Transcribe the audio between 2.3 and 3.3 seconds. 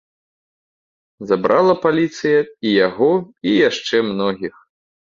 і яго